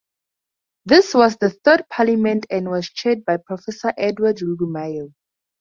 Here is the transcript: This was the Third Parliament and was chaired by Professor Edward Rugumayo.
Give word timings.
This 0.83 1.13
was 1.13 1.37
the 1.37 1.51
Third 1.51 1.83
Parliament 1.87 2.47
and 2.49 2.67
was 2.71 2.89
chaired 2.89 3.23
by 3.23 3.37
Professor 3.37 3.93
Edward 3.95 4.37
Rugumayo. 4.37 5.13